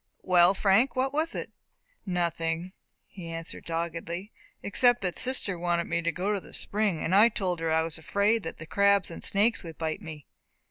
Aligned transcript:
"Well, 0.23 0.55
Frank, 0.55 0.95
what 0.95 1.13
was 1.13 1.35
it?" 1.35 1.51
"Nothing," 2.07 2.73
he 3.05 3.27
answered, 3.29 3.65
doggedly, 3.65 4.31
"except 4.63 5.01
that 5.03 5.19
sister 5.19 5.59
wanted 5.59 5.83
me 5.85 6.01
to 6.01 6.11
go 6.11 6.33
to 6.33 6.39
the 6.39 6.53
spring, 6.55 7.03
and 7.03 7.13
I 7.13 7.29
told 7.29 7.59
her 7.59 7.71
I 7.71 7.83
was 7.83 7.99
afraid 7.99 8.41
that 8.41 8.57
the 8.57 8.65
crabs 8.65 9.11
and 9.11 9.23
snakes 9.23 9.61
would 9.61 9.77
bite 9.77 10.01
me." 10.01 10.25